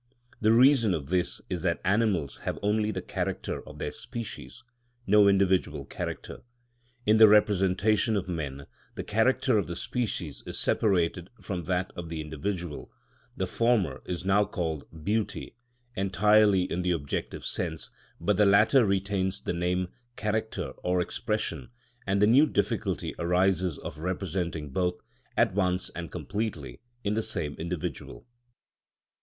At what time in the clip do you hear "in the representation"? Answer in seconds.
7.05-8.17